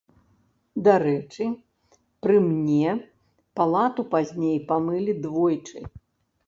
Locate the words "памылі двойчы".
4.75-5.77